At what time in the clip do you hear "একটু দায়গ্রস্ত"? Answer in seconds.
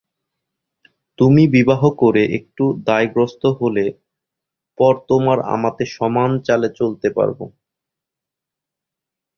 2.37-3.43